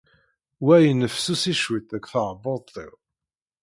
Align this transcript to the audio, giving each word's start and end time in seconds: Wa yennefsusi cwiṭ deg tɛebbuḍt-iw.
Wa 0.65 0.75
yennefsusi 0.79 1.53
cwiṭ 1.59 1.85
deg 1.95 2.03
tɛebbuḍt-iw. 2.11 2.93